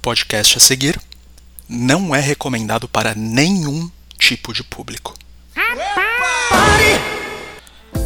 podcast 0.00 0.56
a 0.56 0.60
seguir 0.60 0.98
não 1.68 2.14
é 2.14 2.20
recomendado 2.20 2.88
para 2.88 3.14
nenhum 3.14 3.90
tipo 4.18 4.52
de 4.52 4.64
público. 4.64 5.14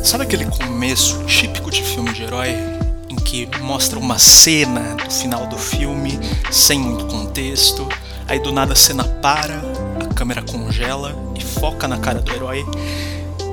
Sabe 0.02 0.24
aquele 0.24 0.44
começo 0.46 1.24
típico 1.24 1.70
de 1.70 1.82
filme 1.82 2.12
de 2.12 2.24
herói 2.24 2.50
em 3.08 3.16
que 3.16 3.48
mostra 3.60 3.98
uma 3.98 4.18
cena 4.18 4.96
do 4.96 5.10
final 5.10 5.46
do 5.46 5.56
filme 5.56 6.18
sem 6.50 6.78
muito 6.78 7.06
contexto, 7.06 7.88
aí 8.26 8.40
do 8.40 8.52
nada 8.52 8.72
a 8.72 8.76
cena 8.76 9.04
para, 9.04 9.62
a 10.02 10.14
câmera 10.14 10.42
congela 10.42 11.14
e 11.38 11.42
foca 11.42 11.86
na 11.86 11.98
cara 11.98 12.20
do 12.20 12.32
herói 12.32 12.66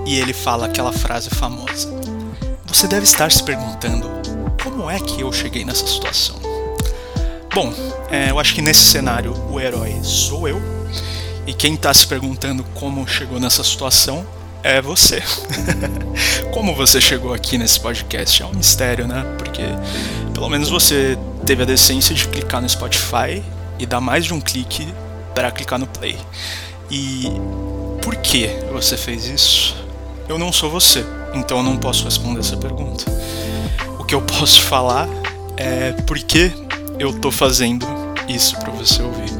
e 0.05 0.15
ele 0.15 0.33
fala 0.33 0.65
aquela 0.65 0.91
frase 0.91 1.29
famosa. 1.29 1.89
Você 2.65 2.87
deve 2.87 3.03
estar 3.03 3.31
se 3.31 3.43
perguntando 3.43 4.09
como 4.63 4.89
é 4.89 4.99
que 4.99 5.21
eu 5.21 5.31
cheguei 5.31 5.63
nessa 5.63 5.85
situação. 5.85 6.40
Bom, 7.53 7.73
é, 8.09 8.29
eu 8.31 8.39
acho 8.39 8.55
que 8.55 8.61
nesse 8.61 8.79
cenário 8.79 9.33
o 9.49 9.59
herói 9.59 9.99
sou 10.03 10.47
eu, 10.47 10.61
e 11.45 11.53
quem 11.53 11.73
está 11.73 11.93
se 11.93 12.07
perguntando 12.07 12.63
como 12.73 13.05
chegou 13.05 13.41
nessa 13.41 13.61
situação 13.61 14.25
é 14.63 14.81
você. 14.81 15.21
como 16.53 16.73
você 16.73 17.01
chegou 17.01 17.33
aqui 17.33 17.57
nesse 17.57 17.77
podcast 17.77 18.41
é 18.41 18.45
um 18.45 18.53
mistério, 18.53 19.05
né? 19.05 19.25
Porque 19.37 19.63
pelo 20.33 20.47
menos 20.47 20.69
você 20.69 21.17
teve 21.45 21.63
a 21.63 21.65
decência 21.65 22.15
de 22.15 22.25
clicar 22.25 22.61
no 22.61 22.69
Spotify 22.69 23.43
e 23.77 23.85
dar 23.85 23.99
mais 23.99 24.23
de 24.23 24.33
um 24.33 24.39
clique 24.39 24.87
para 25.35 25.51
clicar 25.51 25.77
no 25.77 25.87
play. 25.87 26.17
E 26.89 27.25
por 28.01 28.15
que 28.15 28.47
você 28.71 28.95
fez 28.95 29.25
isso? 29.25 29.75
Eu 30.29 30.37
não 30.37 30.53
sou 30.53 30.71
você, 30.71 31.05
então 31.33 31.57
eu 31.57 31.63
não 31.63 31.75
posso 31.75 32.05
responder 32.05 32.39
essa 32.39 32.55
pergunta. 32.55 33.03
O 33.99 34.05
que 34.05 34.15
eu 34.15 34.21
posso 34.21 34.61
falar 34.61 35.09
é 35.57 35.91
por 36.07 36.17
que 36.17 36.70
eu 37.01 37.11
tô 37.11 37.31
fazendo 37.31 37.83
isso 38.27 38.55
para 38.59 38.71
você 38.71 39.01
ouvir. 39.01 39.31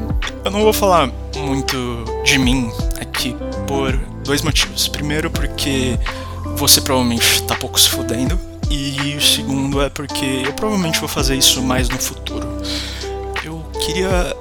Eu 0.44 0.50
não 0.50 0.64
vou 0.64 0.74
falar 0.74 1.12
muito 1.38 2.04
de 2.24 2.40
mim 2.40 2.72
aqui 3.00 3.38
por 3.68 3.96
dois 4.24 4.42
motivos. 4.42 4.88
Primeiro, 4.88 5.30
porque 5.30 5.96
você 6.56 6.82
provavelmente 6.82 7.44
tá 7.44 7.54
pouco 7.54 7.80
se 7.80 7.88
fudendo. 7.88 8.40
E 8.68 9.16
o 9.16 9.22
segundo 9.22 9.80
é 9.80 9.90
porque 9.90 10.42
eu 10.44 10.54
provavelmente 10.54 11.00
vou 11.00 11.08
fazer 11.08 11.36
isso 11.36 11.62
mais 11.62 11.88
no 11.88 12.00
futuro. 12.00 12.48
Eu 13.46 13.64
queria 13.86 14.36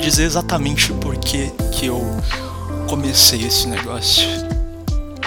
dizer 0.00 0.24
exatamente 0.24 0.92
por 0.94 1.16
que, 1.18 1.52
que 1.70 1.86
eu 1.86 2.02
comecei 2.88 3.44
esse 3.44 3.68
negócio. 3.68 4.26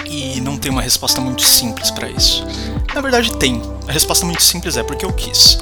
E 0.04 0.42
não 0.42 0.58
tem 0.58 0.70
uma 0.70 0.82
resposta 0.82 1.22
muito 1.22 1.40
simples 1.40 1.90
para 1.90 2.10
isso. 2.10 2.44
Na 2.94 3.00
verdade, 3.00 3.34
tem. 3.38 3.62
A 3.88 3.92
resposta 3.92 4.26
muito 4.26 4.42
simples 4.42 4.76
é 4.76 4.82
porque 4.82 5.06
eu 5.06 5.12
quis. 5.14 5.58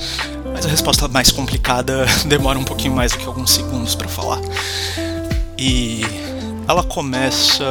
Mas 0.60 0.66
a 0.66 0.70
resposta 0.72 1.08
mais 1.08 1.32
complicada 1.32 2.04
demora 2.28 2.58
um 2.58 2.64
pouquinho 2.64 2.94
mais 2.94 3.12
do 3.12 3.18
que 3.18 3.24
alguns 3.24 3.50
segundos 3.50 3.94
para 3.94 4.06
falar. 4.08 4.38
E 5.56 6.02
ela 6.68 6.82
começa 6.82 7.64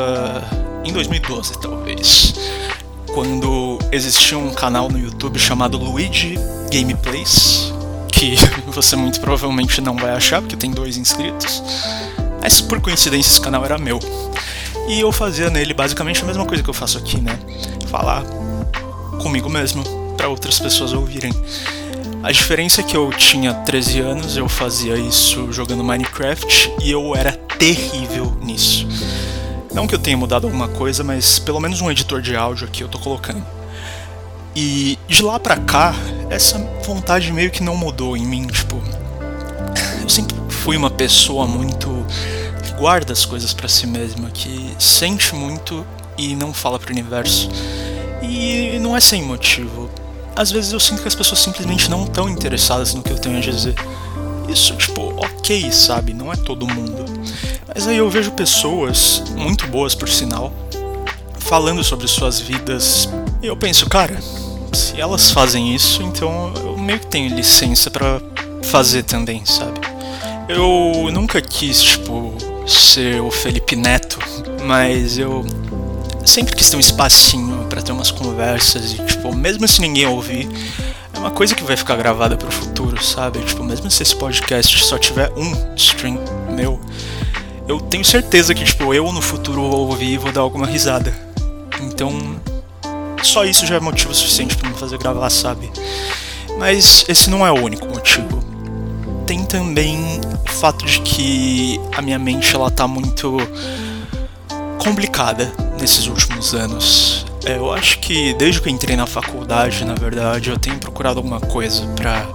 em 0.84 0.92
2012, 0.92 1.60
talvez, 1.60 2.34
quando 3.14 3.78
existia 3.92 4.40
um 4.40 4.52
canal 4.52 4.90
no 4.90 4.98
YouTube 4.98 5.38
chamado 5.38 5.78
Luigi 5.78 6.34
Gameplays, 6.72 7.72
que 8.12 8.34
você 8.66 8.96
muito 8.96 9.20
provavelmente 9.20 9.82
não 9.82 9.96
vai 9.96 10.10
achar 10.10 10.42
porque 10.42 10.56
tem 10.56 10.72
dois 10.72 10.98
inscritos. 10.98 11.62
Mas 12.42 12.60
por 12.60 12.82
coincidência 12.82 13.30
esse 13.30 13.42
canal 13.42 13.64
era 13.64 13.78
meu. 13.78 14.00
E 14.88 15.00
eu 15.00 15.12
fazia 15.12 15.52
nele 15.52 15.76
basicamente 15.76 16.24
a 16.24 16.26
mesma 16.26 16.44
coisa 16.44 16.64
que 16.64 16.70
eu 16.72 16.74
faço 16.74 16.98
aqui, 16.98 17.22
né? 17.22 17.38
Falar 17.92 18.24
comigo 19.22 19.48
mesmo 19.48 19.84
para 20.18 20.28
outras 20.28 20.60
pessoas 20.60 20.92
ouvirem. 20.92 21.32
A 22.22 22.34
diferença 22.34 22.82
é 22.82 22.84
que 22.84 22.98
eu 22.98 23.10
tinha 23.12 23.54
13 23.54 24.02
anos, 24.02 24.36
eu 24.36 24.50
fazia 24.50 24.98
isso 24.98 25.54
jogando 25.54 25.86
Minecraft 25.86 26.70
e 26.82 26.92
eu 26.92 27.16
era 27.16 27.32
terrível 27.32 28.38
nisso. 28.42 28.86
Não 29.74 29.88
que 29.88 29.96
eu 29.96 30.00
tenha 30.00 30.18
mudado 30.18 30.46
alguma 30.46 30.68
coisa, 30.68 31.02
mas 31.02 31.40
pelo 31.40 31.62
menos 31.62 31.80
um 31.80 31.90
editor 31.90 32.22
de 32.22 32.36
áudio 32.36 32.68
aqui 32.68 32.84
eu 32.84 32.90
tô 32.90 33.00
colocando. 33.00 33.46
E 34.54 35.00
de 35.08 35.24
lá 35.24 35.40
pra 35.40 35.56
cá, 35.56 35.96
essa 36.30 36.58
vontade 36.86 37.32
meio 37.32 37.52
que 37.52 37.64
não 37.64 37.78
mudou 37.78 38.18
em 38.18 38.26
mim, 38.26 38.48
tipo. 38.48 38.82
Eu 40.02 40.10
sempre 40.10 40.36
fui 40.50 40.76
uma 40.76 40.90
pessoa 40.90 41.48
muito. 41.48 42.06
que 42.64 42.74
guarda 42.74 43.14
as 43.14 43.24
coisas 43.24 43.54
para 43.54 43.70
si 43.70 43.88
mesma, 43.88 44.30
que 44.30 44.76
sente 44.78 45.34
muito 45.34 45.88
e 46.18 46.36
não 46.36 46.54
fala 46.54 46.78
pro 46.78 46.92
universo. 46.92 47.50
E 48.22 48.78
não 48.82 48.98
é 48.98 49.00
sem 49.00 49.24
motivo 49.24 49.90
às 50.40 50.50
vezes 50.52 50.72
eu 50.72 50.80
sinto 50.80 51.02
que 51.02 51.08
as 51.10 51.16
pessoas 51.16 51.42
simplesmente 51.42 51.90
não 51.90 52.06
estão 52.06 52.30
interessadas 52.30 52.94
no 52.94 53.04
que 53.04 53.12
eu 53.12 53.20
tenho 53.20 53.36
a 53.36 53.42
dizer. 53.42 53.76
Isso, 54.48 54.74
tipo, 54.78 55.14
ok, 55.18 55.70
sabe? 55.70 56.14
Não 56.14 56.32
é 56.32 56.36
todo 56.38 56.66
mundo. 56.66 57.04
Mas 57.68 57.86
aí 57.86 57.98
eu 57.98 58.10
vejo 58.10 58.32
pessoas, 58.32 59.22
muito 59.36 59.68
boas 59.68 59.94
por 59.94 60.08
sinal, 60.08 60.54
falando 61.40 61.84
sobre 61.84 62.08
suas 62.08 62.40
vidas. 62.40 63.10
E 63.44 63.48
eu 63.48 63.58
penso, 63.58 63.90
cara, 63.90 64.18
se 64.72 65.02
elas 65.02 65.30
fazem 65.30 65.76
isso, 65.76 66.02
então 66.04 66.54
eu 66.56 66.78
meio 66.78 67.00
que 67.00 67.08
tenho 67.08 67.36
licença 67.36 67.92
para 67.92 68.22
fazer 68.64 69.04
também, 69.04 69.46
sabe? 69.46 69.82
Eu 70.48 71.12
nunca 71.12 71.42
quis, 71.42 71.82
tipo, 71.82 72.34
ser 72.66 73.22
o 73.22 73.30
Felipe 73.30 73.76
Neto, 73.76 74.18
mas 74.64 75.18
eu 75.18 75.46
sempre 76.30 76.56
quis 76.56 76.70
ter 76.70 76.78
um 76.78 76.80
espacinho 76.80 77.66
para 77.68 77.82
ter 77.82 77.92
umas 77.92 78.12
conversas 78.12 78.94
e, 78.94 78.98
tipo, 79.04 79.36
mesmo 79.36 79.68
se 79.68 79.82
ninguém 79.82 80.06
ouvir, 80.06 80.48
é 81.12 81.18
uma 81.18 81.32
coisa 81.32 81.56
que 81.56 81.64
vai 81.64 81.76
ficar 81.76 81.96
gravada 81.96 82.38
pro 82.38 82.52
futuro, 82.52 83.04
sabe? 83.04 83.40
Tipo, 83.40 83.64
mesmo 83.64 83.90
se 83.90 84.04
esse 84.04 84.16
podcast 84.16 84.86
só 84.86 84.98
tiver 84.98 85.32
um 85.36 85.76
stream 85.76 86.20
meu, 86.52 86.80
eu 87.68 87.80
tenho 87.80 88.06
certeza 88.06 88.54
que, 88.54 88.64
tipo, 88.64 88.94
eu 88.94 89.12
no 89.12 89.22
futuro 89.22 89.70
vou 89.70 89.88
ouvir 89.88 90.14
e 90.14 90.18
vou 90.18 90.32
dar 90.32 90.42
alguma 90.42 90.68
risada. 90.68 91.14
Então, 91.82 92.40
só 93.24 93.44
isso 93.44 93.66
já 93.66 93.76
é 93.76 93.80
motivo 93.80 94.14
suficiente 94.14 94.56
para 94.56 94.70
me 94.70 94.76
fazer 94.76 95.00
gravar, 95.00 95.30
sabe? 95.32 95.72
Mas 96.60 97.06
esse 97.08 97.30
não 97.30 97.46
é 97.46 97.52
o 97.52 97.64
único 97.64 97.88
motivo. 97.88 98.40
Tem 99.26 99.44
também 99.46 99.98
o 100.46 100.52
fato 100.52 100.86
de 100.86 101.02
que 101.02 101.80
a 101.96 102.02
minha 102.02 102.20
mente 102.20 102.56
ela 102.56 102.70
tá 102.70 102.88
muito 102.88 103.38
complicada 104.78 105.52
nesses 105.80 106.08
últimos 106.08 106.54
anos. 106.54 107.26
É, 107.46 107.58
eu 107.58 107.72
acho 107.74 108.00
que 108.00 108.34
desde 108.34 108.62
que 108.62 108.70
entrei 108.70 108.96
na 108.96 109.08
faculdade, 109.08 109.86
na 109.86 109.96
verdade, 109.96 110.50
eu 110.50 110.60
tenho 110.60 110.78
procurado 110.78 111.20
alguma 111.20 111.40
coisa 111.40 111.86
para 111.96 112.28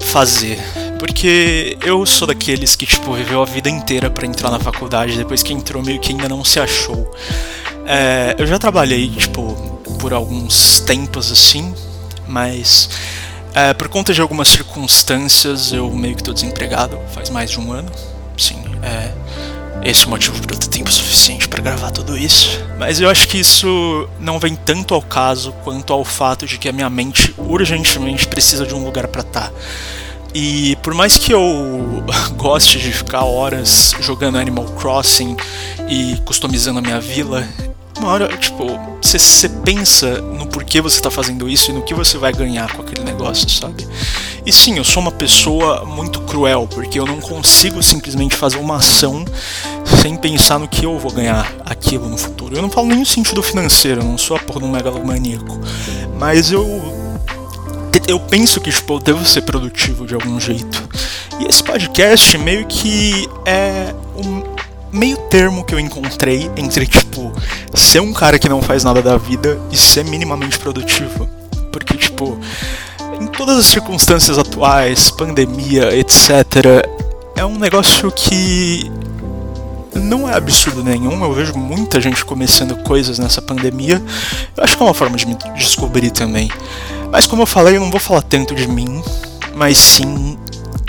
fazer. 0.00 0.58
Porque 0.98 1.76
eu 1.84 2.06
sou 2.06 2.26
daqueles 2.26 2.76
que, 2.76 2.86
tipo, 2.86 3.12
viveu 3.12 3.42
a 3.42 3.44
vida 3.44 3.68
inteira 3.68 4.08
para 4.08 4.26
entrar 4.26 4.50
na 4.50 4.58
faculdade, 4.58 5.16
depois 5.16 5.42
que 5.42 5.52
entrou 5.52 5.82
meio 5.82 6.00
que 6.00 6.12
ainda 6.12 6.28
não 6.28 6.44
se 6.44 6.60
achou. 6.60 7.10
É, 7.86 8.34
eu 8.38 8.46
já 8.46 8.58
trabalhei, 8.58 9.10
tipo, 9.10 9.54
por 9.98 10.12
alguns 10.12 10.80
tempos 10.80 11.30
assim, 11.30 11.74
mas 12.26 12.88
é, 13.54 13.74
por 13.74 13.88
conta 13.88 14.14
de 14.14 14.20
algumas 14.20 14.48
circunstâncias 14.48 15.72
eu 15.72 15.90
meio 15.90 16.16
que 16.16 16.22
tô 16.22 16.32
desempregado 16.32 16.98
faz 17.12 17.28
mais 17.30 17.50
de 17.50 17.60
um 17.60 17.72
ano. 17.72 17.90
Sim, 18.36 18.62
é 18.82 19.12
esse 19.82 20.04
é 20.04 20.08
motivo 20.08 20.40
para 20.40 20.54
eu 20.54 20.58
ter 20.58 20.68
tempo 20.68 20.90
suficiente 20.90 21.48
para 21.48 21.62
gravar 21.62 21.90
tudo 21.90 22.16
isso. 22.16 22.64
Mas 22.78 23.00
eu 23.00 23.08
acho 23.08 23.28
que 23.28 23.38
isso 23.38 24.08
não 24.18 24.38
vem 24.38 24.54
tanto 24.54 24.94
ao 24.94 25.02
caso 25.02 25.52
quanto 25.64 25.92
ao 25.92 26.04
fato 26.04 26.46
de 26.46 26.58
que 26.58 26.68
a 26.68 26.72
minha 26.72 26.88
mente 26.88 27.34
urgentemente 27.38 28.26
precisa 28.26 28.66
de 28.66 28.74
um 28.74 28.84
lugar 28.84 29.08
para 29.08 29.22
estar. 29.22 29.48
Tá. 29.48 29.52
E 30.34 30.76
por 30.82 30.94
mais 30.94 31.16
que 31.16 31.32
eu 31.32 32.04
goste 32.36 32.78
de 32.78 32.92
ficar 32.92 33.24
horas 33.24 33.94
jogando 34.00 34.36
Animal 34.36 34.64
Crossing 34.64 35.36
e 35.88 36.16
customizando 36.24 36.80
a 36.80 36.82
minha 36.82 37.00
vila, 37.00 37.46
uma 38.04 38.12
hora, 38.12 38.36
tipo, 38.36 38.78
você 39.00 39.48
pensa 39.48 40.20
no 40.20 40.46
porquê 40.46 40.80
você 40.80 41.00
tá 41.00 41.10
fazendo 41.10 41.48
isso 41.48 41.70
e 41.70 41.74
no 41.74 41.82
que 41.82 41.94
você 41.94 42.18
vai 42.18 42.32
ganhar 42.32 42.70
com 42.74 42.82
aquele 42.82 43.02
negócio, 43.02 43.48
sabe? 43.48 43.88
E 44.44 44.52
sim, 44.52 44.76
eu 44.76 44.84
sou 44.84 45.02
uma 45.02 45.10
pessoa 45.10 45.86
muito 45.86 46.20
cruel, 46.20 46.68
porque 46.68 47.00
eu 47.00 47.06
não 47.06 47.18
consigo 47.18 47.82
simplesmente 47.82 48.36
fazer 48.36 48.58
uma 48.58 48.76
ação 48.76 49.24
sem 50.02 50.16
pensar 50.16 50.58
no 50.58 50.68
que 50.68 50.84
eu 50.84 50.98
vou 50.98 51.10
ganhar 51.10 51.50
aquilo 51.64 52.06
no 52.06 52.18
futuro. 52.18 52.54
Eu 52.54 52.60
não 52.60 52.68
falo 52.68 52.88
nem 52.88 52.98
no 52.98 53.06
sentido 53.06 53.42
financeiro, 53.42 54.02
eu 54.02 54.04
não 54.04 54.18
sou 54.18 54.36
a 54.36 54.40
porra 54.40 54.60
de 54.60 54.66
um 54.66 54.70
megalomaníaco. 54.70 55.58
Mas 56.18 56.52
eu. 56.52 56.64
Eu 58.06 58.20
penso 58.20 58.60
que 58.60 58.70
tipo, 58.70 58.94
eu 58.94 58.98
devo 58.98 59.24
ser 59.24 59.42
produtivo 59.42 60.06
de 60.06 60.12
algum 60.12 60.38
jeito. 60.38 60.86
E 61.40 61.46
esse 61.46 61.64
podcast 61.64 62.36
meio 62.36 62.66
que 62.66 63.26
é 63.46 63.94
um 64.14 64.53
meio 64.94 65.16
termo 65.28 65.64
que 65.64 65.74
eu 65.74 65.80
encontrei 65.80 66.50
entre, 66.56 66.86
tipo, 66.86 67.32
ser 67.74 68.00
um 68.00 68.12
cara 68.12 68.38
que 68.38 68.48
não 68.48 68.62
faz 68.62 68.84
nada 68.84 69.02
da 69.02 69.16
vida 69.18 69.60
e 69.70 69.76
ser 69.76 70.04
minimamente 70.04 70.58
produtivo. 70.58 71.28
Porque, 71.72 71.96
tipo, 71.96 72.38
em 73.20 73.26
todas 73.26 73.58
as 73.58 73.66
circunstâncias 73.66 74.38
atuais, 74.38 75.10
pandemia, 75.10 75.94
etc., 75.96 76.88
é 77.36 77.44
um 77.44 77.58
negócio 77.58 78.10
que 78.12 78.90
não 79.94 80.28
é 80.28 80.36
absurdo 80.36 80.84
nenhum. 80.84 81.24
Eu 81.24 81.32
vejo 81.32 81.58
muita 81.58 82.00
gente 82.00 82.24
começando 82.24 82.76
coisas 82.84 83.18
nessa 83.18 83.42
pandemia. 83.42 84.00
Eu 84.56 84.62
acho 84.62 84.76
que 84.76 84.82
é 84.82 84.86
uma 84.86 84.94
forma 84.94 85.16
de 85.16 85.26
me 85.26 85.36
descobrir 85.56 86.10
também. 86.10 86.48
Mas 87.10 87.26
como 87.26 87.42
eu 87.42 87.46
falei, 87.46 87.76
eu 87.76 87.80
não 87.80 87.90
vou 87.90 88.00
falar 88.00 88.22
tanto 88.22 88.54
de 88.54 88.68
mim, 88.68 89.02
mas 89.56 89.76
sim 89.76 90.38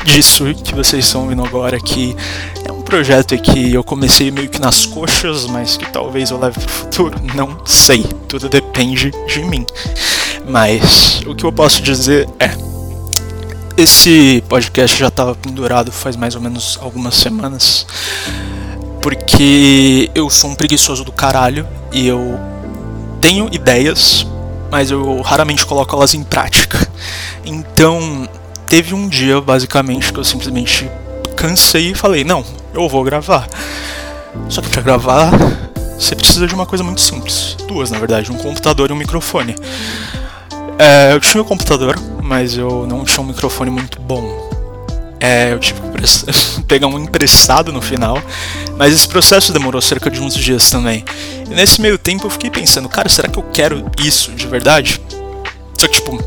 disso 0.03 0.53
que 0.63 0.75
vocês 0.75 1.05
estão 1.05 1.23
ouvindo 1.23 1.43
agora, 1.43 1.79
que 1.79 2.15
é 2.63 2.71
projeto 2.85 3.35
que 3.39 3.73
eu 3.73 3.83
comecei 3.83 4.29
meio 4.29 4.47
que 4.47 4.61
nas 4.61 4.85
coxas, 4.85 5.47
mas 5.47 5.75
que 5.75 5.91
talvez 5.91 6.29
eu 6.29 6.39
leve 6.39 6.59
pro 6.59 6.69
futuro, 6.69 7.19
não 7.33 7.57
sei. 7.65 8.03
Tudo 8.27 8.47
depende 8.47 9.11
de 9.27 9.43
mim. 9.43 9.65
Mas 10.47 11.21
o 11.25 11.35
que 11.35 11.43
eu 11.43 11.51
posso 11.51 11.81
dizer 11.81 12.29
é. 12.39 12.51
Esse 13.75 14.41
podcast 14.47 14.97
já 14.97 15.09
estava 15.09 15.35
pendurado 15.35 15.91
faz 15.91 16.15
mais 16.15 16.35
ou 16.35 16.41
menos 16.41 16.79
algumas 16.81 17.15
semanas. 17.15 17.85
Porque 19.01 20.09
eu 20.15 20.29
sou 20.29 20.51
um 20.51 20.55
preguiçoso 20.55 21.03
do 21.03 21.11
caralho 21.11 21.67
e 21.91 22.07
eu 22.07 22.39
tenho 23.19 23.49
ideias, 23.51 24.25
mas 24.71 24.91
eu 24.91 25.21
raramente 25.21 25.65
coloco 25.65 25.93
elas 25.95 26.13
em 26.13 26.23
prática. 26.23 26.87
Então, 27.43 28.29
teve 28.67 28.93
um 28.93 29.09
dia, 29.09 29.41
basicamente, 29.41 30.13
que 30.13 30.19
eu 30.19 30.23
simplesmente 30.23 30.89
cansei 31.35 31.91
e 31.91 31.95
falei: 31.95 32.23
não, 32.23 32.45
eu 32.75 32.89
vou 32.89 33.03
gravar. 33.03 33.47
Só 34.49 34.61
que 34.61 34.69
para 34.69 34.81
gravar, 34.81 35.31
você 35.97 36.15
precisa 36.15 36.45
de 36.45 36.53
uma 36.53 36.65
coisa 36.65 36.83
muito 36.83 37.01
simples. 37.01 37.55
Duas, 37.67 37.89
na 37.89 37.97
verdade: 37.97 38.31
um 38.31 38.37
computador 38.37 38.89
e 38.89 38.93
um 38.93 38.97
microfone. 38.97 39.55
É, 40.77 41.13
eu 41.13 41.19
tinha 41.21 41.41
um 41.41 41.45
computador, 41.45 41.97
mas 42.21 42.57
eu 42.57 42.85
não 42.85 43.05
tinha 43.05 43.23
um 43.23 43.27
microfone 43.27 43.71
muito 43.71 43.99
bom. 44.01 44.45
É, 45.19 45.53
eu 45.53 45.59
tive 45.59 45.79
que 45.79 46.61
pegar 46.67 46.87
um 46.87 46.99
emprestado 46.99 47.71
no 47.71 47.81
final, 47.81 48.21
mas 48.77 48.93
esse 48.93 49.07
processo 49.07 49.53
demorou 49.53 49.81
cerca 49.81 50.11
de 50.11 50.19
uns 50.19 50.35
dias 50.35 50.69
também. 50.69 51.05
E 51.49 51.53
nesse 51.53 51.81
meio 51.81 51.97
tempo 51.97 52.25
eu 52.25 52.29
fiquei 52.29 52.49
pensando, 52.49 52.89
cara, 52.89 53.07
será 53.07 53.29
que 53.29 53.39
eu 53.39 53.43
quero 53.43 53.89
isso 54.03 54.31
de 54.31 54.45
verdade? 54.45 55.01
Só 55.77 55.87
que, 55.87 55.95
tipo, 55.95 56.21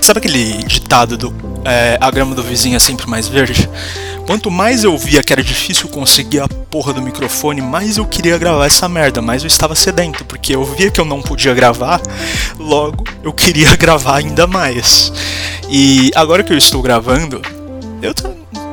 sabe 0.00 0.18
aquele 0.18 0.62
ditado 0.64 1.16
do 1.16 1.30
é, 1.66 1.98
a 2.00 2.10
grama 2.10 2.34
do 2.34 2.42
vizinho 2.42 2.76
é 2.76 2.78
sempre 2.78 3.08
mais 3.08 3.28
verde? 3.28 3.68
Quanto 4.26 4.50
mais 4.50 4.82
eu 4.82 4.96
via 4.98 5.22
que 5.22 5.32
era 5.32 5.42
difícil 5.42 5.88
conseguir 5.88 6.40
a 6.40 6.48
porra 6.48 6.92
do 6.92 7.00
microfone, 7.00 7.60
mais 7.60 7.96
eu 7.96 8.04
queria 8.04 8.36
gravar 8.36 8.66
essa 8.66 8.88
merda, 8.88 9.22
mais 9.22 9.42
eu 9.42 9.46
estava 9.46 9.74
sedento, 9.74 10.24
porque 10.24 10.54
eu 10.54 10.64
via 10.64 10.90
que 10.90 11.00
eu 11.00 11.04
não 11.04 11.22
podia 11.22 11.54
gravar, 11.54 12.00
logo 12.58 13.04
eu 13.22 13.32
queria 13.32 13.74
gravar 13.78 14.16
ainda 14.16 14.46
mais. 14.46 15.12
E 15.68 16.10
agora 16.14 16.42
que 16.42 16.52
eu 16.52 16.58
estou 16.58 16.82
gravando, 16.82 17.40
eu 18.02 18.12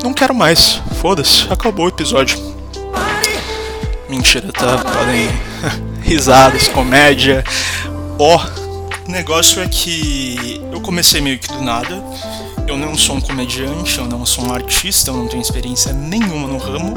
não 0.04 0.14
quero 0.14 0.34
mais. 0.34 0.82
Foda-se, 1.00 1.46
acabou 1.52 1.86
o 1.86 1.90
episódio. 1.90 2.38
Mentira, 4.10 4.52
tá? 4.52 4.78
Podem. 4.78 5.30
Risadas, 6.02 6.68
comédia. 6.68 7.44
Ó, 8.20 8.38
oh, 8.38 9.08
o 9.08 9.12
negócio 9.12 9.62
é 9.62 9.68
que 9.68 10.62
eu 10.72 10.82
comecei 10.82 11.22
meio 11.22 11.40
que 11.40 11.48
do 11.48 11.62
nada. 11.62 12.04
Eu 12.68 12.78
não 12.78 12.98
sou 12.98 13.18
um 13.18 13.22
comediante, 13.22 13.98
eu 13.98 14.06
não 14.06 14.26
sou 14.26 14.46
um 14.46 14.54
artista, 14.54 15.12
eu 15.12 15.18
não 15.18 15.28
tenho 15.28 15.42
experiência 15.42 15.92
nenhuma 15.92 16.48
no 16.48 16.58
ramo. 16.58 16.94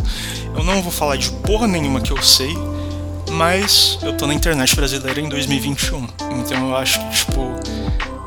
Eu 0.55 0.63
não 0.63 0.81
vou 0.81 0.93
falar 0.93 1.17
de 1.17 1.31
porra 1.31 1.67
nenhuma 1.67 2.01
que 2.01 2.11
eu 2.11 2.23
sei, 2.23 2.57
mas 3.33 3.99
eu 4.03 4.17
tô 4.17 4.27
na 4.27 4.35
internet 4.35 4.75
brasileira 4.77 5.21
em 5.21 5.29
2021. 5.29 6.07
Então 6.39 6.69
eu 6.69 6.77
acho 6.77 7.01
que, 7.01 7.17
tipo, 7.17 7.55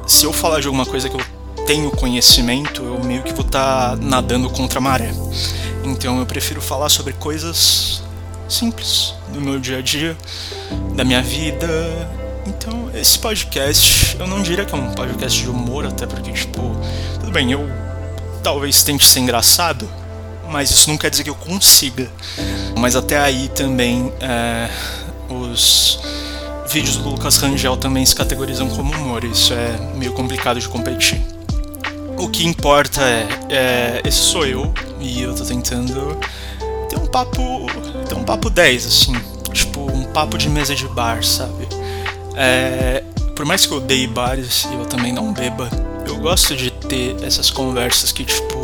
se 0.05 0.25
eu 0.25 0.33
falar 0.33 0.59
de 0.59 0.67
alguma 0.67 0.85
coisa 0.85 1.09
que 1.09 1.15
eu 1.15 1.65
tenho 1.65 1.89
conhecimento, 1.91 2.83
eu 2.83 3.03
meio 3.03 3.23
que 3.23 3.31
vou 3.33 3.45
estar 3.45 3.91
tá 3.91 3.95
nadando 3.95 4.49
contra 4.49 4.79
a 4.79 4.81
maré. 4.81 5.11
Então 5.83 6.19
eu 6.19 6.25
prefiro 6.25 6.61
falar 6.61 6.89
sobre 6.89 7.13
coisas 7.13 8.03
simples 8.49 9.13
do 9.31 9.39
meu 9.39 9.59
dia 9.59 9.77
a 9.77 9.81
dia, 9.81 10.17
da 10.95 11.05
minha 11.05 11.21
vida. 11.21 11.67
Então, 12.45 12.89
esse 12.93 13.19
podcast, 13.19 14.17
eu 14.19 14.25
não 14.25 14.41
diria 14.41 14.65
que 14.65 14.73
é 14.73 14.77
um 14.77 14.91
podcast 14.93 15.39
de 15.39 15.49
humor, 15.49 15.85
até 15.85 16.07
porque, 16.07 16.31
tipo, 16.31 16.75
tudo 17.29 17.33
bem, 17.33 17.51
eu 17.51 17.69
talvez 18.41 18.81
tente 18.81 19.05
ser 19.05 19.19
engraçado, 19.19 19.87
mas 20.49 20.71
isso 20.71 20.89
não 20.89 20.97
quer 20.97 21.11
dizer 21.11 21.23
que 21.23 21.29
eu 21.29 21.35
consiga. 21.35 22.09
Mas 22.75 22.95
até 22.95 23.19
aí 23.19 23.49
também, 23.49 24.11
é, 24.19 24.67
os 25.29 25.99
vídeos 26.71 26.97
do 26.97 27.07
Lucas 27.07 27.37
Rangel 27.37 27.77
também 27.77 28.03
se 28.03 28.15
categorizam 28.15 28.67
como 28.69 28.91
humor, 28.91 29.23
isso 29.23 29.53
é 29.53 29.77
meio 29.95 30.11
complicado 30.13 30.59
de 30.59 30.67
competir. 30.67 31.21
O 32.17 32.27
que 32.29 32.47
importa 32.47 32.99
é, 33.01 33.27
é, 33.49 34.01
esse 34.03 34.17
sou 34.17 34.45
eu 34.47 34.73
e 34.99 35.21
eu 35.21 35.35
tô 35.35 35.45
tentando 35.45 36.17
ter 36.89 36.97
um 36.97 37.05
papo, 37.05 37.67
ter 38.07 38.15
um 38.15 38.23
papo 38.23 38.49
10 38.49 38.87
assim, 38.87 39.13
tipo 39.53 39.81
um 39.81 40.05
papo 40.05 40.35
de 40.35 40.49
mesa 40.49 40.73
de 40.73 40.87
bar, 40.87 41.23
sabe? 41.23 41.67
É, 42.35 43.03
por 43.35 43.45
mais 43.45 43.67
que 43.67 43.71
eu 43.71 43.77
odeie 43.77 44.07
bares 44.07 44.67
e 44.71 44.73
eu 44.73 44.85
também 44.87 45.13
não 45.13 45.31
beba, 45.31 45.69
eu 46.09 46.17
gosto 46.17 46.55
de 46.55 46.71
ter 46.71 47.15
essas 47.23 47.51
conversas 47.51 48.11
que 48.11 48.25
tipo 48.25 48.59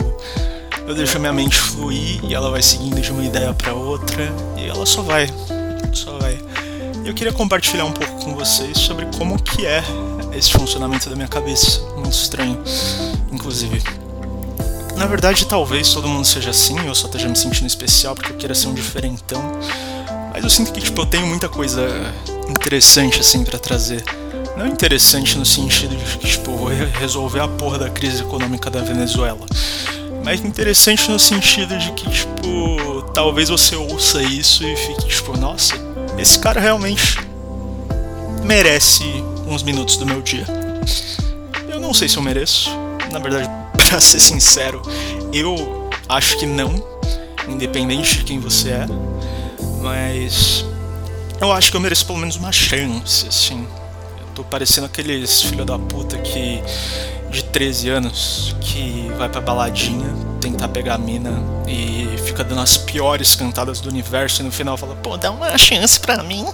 eu 0.88 0.96
deixo 0.96 1.20
minha 1.20 1.32
mente 1.32 1.58
fluir 1.58 2.20
e 2.24 2.34
ela 2.34 2.50
vai 2.50 2.62
seguindo 2.62 3.00
de 3.00 3.12
uma 3.12 3.24
ideia 3.24 3.54
para 3.54 3.74
outra 3.74 4.34
e 4.58 4.68
ela 4.68 4.86
só 4.86 5.02
vai, 5.02 5.28
só 5.94 6.18
vai. 6.18 6.40
Eu 7.04 7.14
queria 7.14 7.32
compartilhar 7.32 7.86
um 7.86 7.92
pouco 7.92 8.24
com 8.24 8.36
vocês 8.36 8.78
sobre 8.78 9.06
como 9.18 9.42
que 9.42 9.66
é 9.66 9.84
esse 10.34 10.52
funcionamento 10.52 11.08
da 11.10 11.16
minha 11.16 11.28
cabeça, 11.28 11.82
muito 11.96 12.14
estranho 12.14 12.62
inclusive. 13.32 13.82
Na 14.96 15.06
verdade, 15.06 15.46
talvez 15.46 15.94
todo 15.94 16.08
mundo 16.08 16.26
seja 16.26 16.50
assim, 16.50 16.80
eu 16.86 16.96
só 16.96 17.06
esteja 17.08 17.28
me 17.28 17.36
sentindo 17.36 17.68
especial 17.68 18.16
porque 18.16 18.32
eu 18.32 18.38
queira 18.38 18.56
ser 18.56 18.70
um 18.70 18.74
diferentão. 18.74 19.42
Mas 20.34 20.44
eu 20.44 20.50
sinto 20.50 20.72
que, 20.72 20.82
tipo, 20.82 21.02
eu 21.02 21.06
tenho 21.06 21.28
muita 21.28 21.50
coisa 21.50 21.88
interessante, 22.50 23.20
assim, 23.20 23.44
para 23.44 23.60
trazer. 23.60 24.04
Não 24.58 24.68
interessante 24.68 25.38
no 25.38 25.46
sentido 25.46 25.96
de 25.96 26.18
que, 26.18 26.28
tipo, 26.28 26.56
vou 26.56 26.70
resolver 26.70 27.42
a 27.42 27.48
porra 27.48 27.78
da 27.78 27.90
crise 27.90 28.22
econômica 28.22 28.70
da 28.70 28.82
Venezuela. 28.82 29.46
Mas 30.24 30.40
interessante 30.40 31.10
no 31.12 31.20
sentido 31.20 31.78
de 31.78 31.92
que, 31.92 32.10
tipo, 32.10 33.02
talvez 33.14 33.50
você 33.50 33.76
ouça 33.76 34.24
isso 34.24 34.64
e 34.64 34.76
fique, 34.76 35.08
tipo, 35.08 35.38
nossa, 35.38 35.76
esse 36.18 36.40
cara 36.40 36.60
realmente 36.60 37.20
merece 38.44 39.04
uns 39.46 39.62
minutos 39.62 39.98
do 39.98 40.06
meu 40.06 40.22
dia. 40.22 40.46
Eu 41.68 41.80
não 41.80 41.94
sei 41.94 42.08
se 42.08 42.18
eu 42.18 42.24
mereço, 42.24 42.70
na 43.12 43.20
verdade, 43.20 43.50
para 43.88 44.00
ser 44.00 44.20
sincero, 44.20 44.82
eu 45.34 45.90
acho 46.08 46.38
que 46.38 46.46
não, 46.46 46.84
independente 47.48 48.20
de 48.20 48.24
quem 48.24 48.40
você 48.40 48.70
é, 48.70 48.86
mas 49.82 50.66
eu 51.40 51.52
acho 51.52 51.70
que 51.70 51.78
eu 51.78 51.82
mereço 51.82 52.06
pelo 52.06 52.18
menos 52.18 52.36
uma 52.38 52.52
chance, 52.52 53.28
assim. 53.28 53.68
Tô 54.36 54.44
parecendo 54.44 54.86
aqueles 54.86 55.42
filho 55.42 55.64
da 55.64 55.80
puta 55.80 56.18
que 56.18 56.62
de 57.32 57.44
13 57.46 57.90
anos 57.90 58.56
que 58.62 59.10
vai 59.18 59.30
pra 59.30 59.42
baladinha 59.42 60.14
tentar 60.42 60.68
pegar 60.68 60.96
a 60.96 60.98
mina 60.98 61.32
e 61.68 62.08
fica 62.24 62.44
dando 62.44 62.62
as 62.62 62.78
piores 62.78 63.34
cantadas 63.34 63.80
do 63.80 63.90
universo 63.90 64.42
e 64.42 64.46
no 64.46 64.52
final 64.52 64.78
fala, 64.78 64.94
pô, 64.96 65.18
dá 65.18 65.32
uma 65.32 65.58
chance 65.58 66.00
pra 66.00 66.22
mim. 66.22 66.46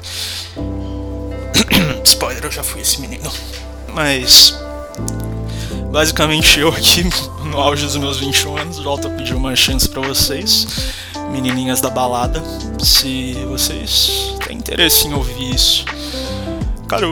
Spoiler, 2.05 2.45
eu 2.45 2.51
já 2.51 2.63
fui 2.63 2.81
esse 2.81 3.01
menino. 3.01 3.31
Mas 3.93 4.55
Basicamente 5.91 6.57
eu 6.57 6.69
aqui, 6.69 7.03
no 7.43 7.59
auge 7.59 7.83
dos 7.83 7.97
meus 7.97 8.17
21 8.17 8.57
anos, 8.57 8.79
volto 8.79 9.07
a 9.07 9.11
pedir 9.11 9.33
uma 9.33 9.53
chance 9.57 9.89
para 9.89 10.01
vocês, 10.01 10.65
menininhas 11.31 11.81
da 11.81 11.89
balada, 11.89 12.41
se 12.79 13.33
vocês 13.49 14.33
têm 14.47 14.57
interesse 14.57 15.07
em 15.07 15.13
ouvir 15.13 15.53
isso. 15.53 15.83
Cara, 16.87 17.07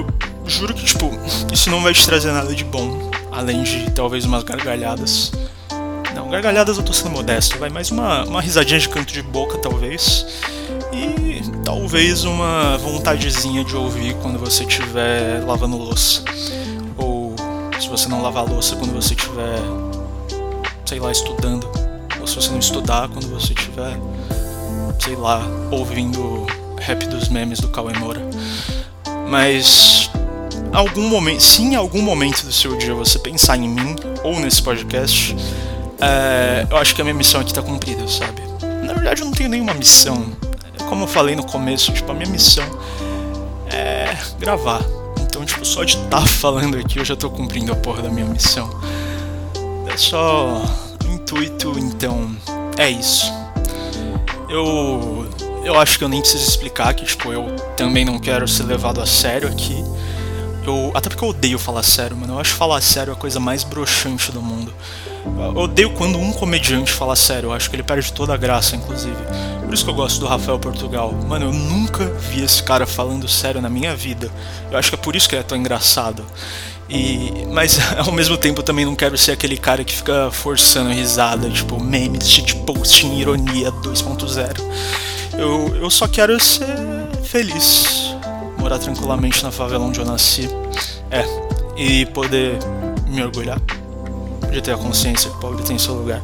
juro 0.49 0.73
que, 0.73 0.83
tipo, 0.83 1.11
isso 1.51 1.69
não 1.69 1.81
vai 1.81 1.93
te 1.93 2.05
trazer 2.05 2.31
nada 2.31 2.53
de 2.53 2.63
bom, 2.63 3.11
além 3.31 3.63
de 3.63 3.89
talvez 3.91 4.25
umas 4.25 4.43
gargalhadas. 4.43 5.31
Não, 6.15 6.29
gargalhadas 6.29 6.77
eu 6.77 6.83
tô 6.83 6.91
sendo 6.91 7.11
modesto, 7.11 7.57
vai 7.57 7.69
mais 7.69 7.91
uma, 7.91 8.25
uma 8.25 8.41
risadinha 8.41 8.79
de 8.79 8.89
canto 8.89 9.13
de 9.13 9.21
boca, 9.21 9.57
talvez. 9.59 10.25
E 10.91 11.41
talvez 11.63 12.23
uma 12.23 12.77
vontadezinha 12.77 13.63
de 13.63 13.75
ouvir 13.75 14.15
quando 14.15 14.39
você 14.39 14.63
estiver 14.63 15.43
lavando 15.45 15.77
louça 15.77 16.23
se 17.79 17.87
você 17.87 18.09
não 18.09 18.21
lavar 18.21 18.45
louça 18.45 18.75
quando 18.75 18.93
você 18.93 19.13
estiver, 19.13 19.57
sei 20.85 20.99
lá, 20.99 21.11
estudando, 21.11 21.67
ou 22.19 22.27
se 22.27 22.35
você 22.35 22.51
não 22.51 22.59
estudar 22.59 23.07
quando 23.07 23.27
você 23.29 23.53
estiver, 23.53 23.97
sei 24.99 25.15
lá, 25.15 25.41
ouvindo 25.71 26.45
rap 26.77 27.07
dos 27.07 27.29
memes 27.29 27.59
do 27.59 27.69
Cauê 27.69 27.93
Moura. 27.93 28.21
Mas 29.27 30.08
algum 30.71 31.07
momento, 31.09 31.41
se 31.41 31.61
em 31.61 31.75
algum 31.75 32.01
momento 32.01 32.45
do 32.45 32.51
seu 32.51 32.77
dia 32.77 32.93
você 32.93 33.19
pensar 33.19 33.57
em 33.57 33.67
mim 33.67 33.95
ou 34.23 34.39
nesse 34.39 34.61
podcast, 34.61 35.35
é, 35.99 36.67
eu 36.69 36.77
acho 36.77 36.95
que 36.95 37.01
a 37.01 37.03
minha 37.03 37.15
missão 37.15 37.41
aqui 37.41 37.53
tá 37.53 37.61
cumprida, 37.61 38.07
sabe? 38.07 38.41
Na 38.85 38.93
verdade, 38.93 39.21
eu 39.21 39.25
não 39.25 39.33
tenho 39.33 39.49
nenhuma 39.49 39.73
missão. 39.73 40.25
Como 40.87 41.03
eu 41.03 41.07
falei 41.07 41.35
no 41.35 41.43
começo, 41.43 41.91
tipo, 41.91 42.11
a 42.11 42.15
minha 42.15 42.29
missão 42.29 42.65
é 43.71 44.15
gravar 44.39 44.81
então, 45.39 45.45
tipo, 45.45 45.63
só 45.63 45.85
de 45.85 45.95
estar 45.95 46.19
tá 46.19 46.25
falando 46.27 46.77
aqui 46.77 46.99
eu 46.99 47.05
já 47.05 47.15
tô 47.15 47.29
cumprindo 47.29 47.71
a 47.71 47.75
porra 47.75 48.01
da 48.01 48.09
minha 48.09 48.25
missão. 48.25 48.69
É 49.87 49.95
só 49.95 50.65
o 51.05 51.07
intuito, 51.07 51.79
então 51.79 52.35
é 52.77 52.89
isso. 52.89 53.31
Eu 54.49 55.29
eu 55.63 55.79
acho 55.79 55.97
que 55.97 56.03
eu 56.03 56.09
nem 56.09 56.19
preciso 56.19 56.45
explicar 56.45 56.93
que 56.93 57.05
tipo 57.05 57.31
eu 57.31 57.55
também 57.77 58.03
não 58.03 58.19
quero 58.19 58.47
ser 58.49 58.63
levado 58.63 58.99
a 58.99 59.05
sério 59.05 59.47
aqui. 59.47 59.81
Eu 60.63 60.91
até 60.93 61.09
porque 61.09 61.23
eu 61.23 61.29
odeio 61.29 61.59
falar 61.59 61.83
sério, 61.83 62.15
mano. 62.15 62.33
Eu 62.33 62.39
acho 62.39 62.53
falar 62.53 62.81
sério 62.81 63.13
a 63.13 63.15
coisa 63.15 63.39
mais 63.39 63.63
broxante 63.63 64.31
do 64.31 64.41
mundo. 64.41 64.73
Eu 65.25 65.57
odeio 65.57 65.91
quando 65.91 66.17
um 66.17 66.31
comediante 66.31 66.91
fala 66.91 67.15
sério, 67.15 67.47
eu 67.47 67.53
acho 67.53 67.69
que 67.69 67.75
ele 67.75 67.83
perde 67.83 68.11
toda 68.13 68.33
a 68.33 68.37
graça, 68.37 68.75
inclusive. 68.75 69.17
Por 69.63 69.73
isso 69.73 69.83
que 69.83 69.89
eu 69.89 69.95
gosto 69.95 70.19
do 70.19 70.25
Rafael 70.27 70.57
Portugal. 70.57 71.13
Mano, 71.27 71.47
eu 71.47 71.53
nunca 71.53 72.05
vi 72.05 72.43
esse 72.43 72.63
cara 72.63 72.85
falando 72.85 73.27
sério 73.27 73.61
na 73.61 73.69
minha 73.69 73.95
vida. 73.95 74.31
Eu 74.71 74.77
acho 74.77 74.89
que 74.89 74.95
é 74.95 74.97
por 74.97 75.15
isso 75.15 75.27
que 75.27 75.35
ele 75.35 75.41
é 75.41 75.43
tão 75.43 75.57
engraçado. 75.57 76.25
E, 76.89 77.45
mas 77.51 77.77
ao 77.97 78.11
mesmo 78.11 78.37
tempo 78.37 78.59
eu 78.59 78.63
também 78.63 78.85
não 78.85 78.95
quero 78.95 79.17
ser 79.17 79.31
aquele 79.31 79.57
cara 79.57 79.83
que 79.83 79.93
fica 79.93 80.31
forçando 80.31 80.89
risada, 80.89 81.49
tipo 81.49 81.81
memes, 81.81 82.27
shitposting, 82.29 83.19
ironia 83.19 83.71
2.0. 83.71 84.59
Eu, 85.37 85.75
eu 85.75 85.89
só 85.89 86.07
quero 86.07 86.37
ser 86.39 86.65
feliz, 87.23 88.08
morar 88.59 88.79
tranquilamente 88.79 89.43
na 89.43 89.51
favela 89.51 89.85
onde 89.85 89.99
eu 89.99 90.05
nasci. 90.05 90.49
É, 91.09 91.23
e 91.75 92.05
poder 92.07 92.59
me 93.07 93.23
orgulhar 93.23 93.59
de 94.51 94.61
ter 94.61 94.73
a 94.73 94.77
consciência 94.77 95.29
que 95.29 95.37
o 95.37 95.39
pobre 95.39 95.63
tem 95.63 95.77
seu 95.77 95.93
lugar. 95.93 96.21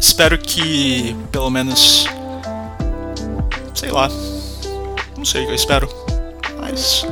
Espero 0.00 0.38
que, 0.38 1.14
pelo 1.30 1.50
menos, 1.50 2.06
sei 3.74 3.90
lá, 3.90 4.08
não 5.16 5.24
sei 5.24 5.42
o 5.42 5.46
que 5.46 5.52
eu 5.52 5.56
espero, 5.56 5.88
mas 6.58 7.06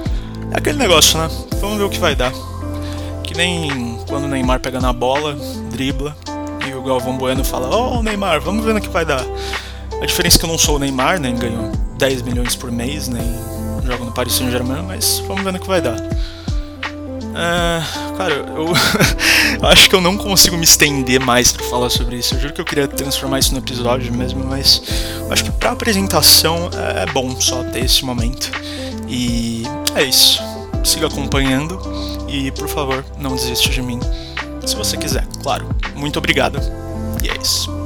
é 0.52 0.58
aquele 0.58 0.78
negócio, 0.78 1.18
né? 1.18 1.28
Vamos 1.60 1.78
ver 1.78 1.84
o 1.84 1.90
que 1.90 1.98
vai 1.98 2.16
dar. 2.16 2.32
Que 3.22 3.36
nem 3.36 3.98
quando 4.08 4.24
o 4.24 4.28
Neymar 4.28 4.60
pega 4.60 4.80
na 4.80 4.92
bola, 4.92 5.36
dribla, 5.70 6.16
e 6.68 6.74
o 6.74 6.82
Galvão 6.82 7.16
Bueno 7.16 7.44
fala: 7.44 7.68
Ô 7.74 7.98
oh, 7.98 8.02
Neymar, 8.02 8.40
vamos 8.40 8.64
ver 8.64 8.74
no 8.74 8.80
que 8.80 8.88
vai 8.88 9.04
dar. 9.04 9.24
A 10.00 10.06
diferença 10.06 10.36
é 10.36 10.38
que 10.38 10.44
eu 10.44 10.50
não 10.50 10.58
sou 10.58 10.76
o 10.76 10.78
Neymar, 10.78 11.20
nem 11.20 11.36
ganho 11.36 11.70
10 11.98 12.22
milhões 12.22 12.56
por 12.56 12.72
mês, 12.72 13.08
nem 13.08 13.22
jogo 13.90 14.04
no 14.04 14.12
Paris 14.12 14.34
Saint-Germain, 14.34 14.82
mas 14.82 15.18
vamos 15.26 15.42
ver 15.42 15.52
no 15.52 15.58
que 15.58 15.66
vai 15.66 15.80
dar. 15.80 15.96
Uh, 17.30 18.16
cara, 18.16 18.34
eu, 18.34 18.72
acho 19.68 19.88
que 19.88 19.96
eu 19.96 20.00
não 20.00 20.16
consigo 20.16 20.56
me 20.56 20.64
estender 20.64 21.18
mais 21.20 21.52
para 21.52 21.64
falar 21.66 21.90
sobre 21.90 22.16
isso. 22.16 22.34
Eu 22.34 22.40
juro 22.40 22.52
que 22.52 22.60
eu 22.60 22.64
queria 22.64 22.86
transformar 22.86 23.40
isso 23.40 23.52
no 23.52 23.58
episódio 23.58 24.12
mesmo, 24.12 24.44
mas 24.44 24.82
acho 25.30 25.44
que 25.44 25.50
pra 25.52 25.72
apresentação 25.72 26.70
é 26.96 27.06
bom 27.12 27.40
só 27.40 27.64
ter 27.64 27.84
esse 27.84 28.04
momento. 28.04 28.50
E 29.08 29.64
é 29.96 30.04
isso. 30.04 30.40
Siga 30.84 31.08
acompanhando 31.08 31.80
e, 32.28 32.50
por 32.52 32.68
favor, 32.68 33.04
não 33.18 33.34
desista 33.34 33.68
de 33.68 33.82
mim. 33.82 33.98
Se 34.64 34.76
você 34.76 34.96
quiser, 34.96 35.26
claro. 35.42 35.68
Muito 35.96 36.18
obrigado. 36.18 36.60
E 37.22 37.28
é 37.28 37.36
isso. 37.40 37.79